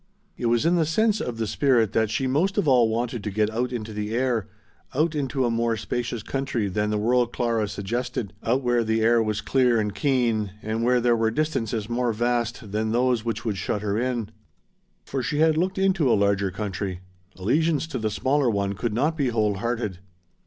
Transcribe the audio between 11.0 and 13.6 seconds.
there were distances more vast than those which would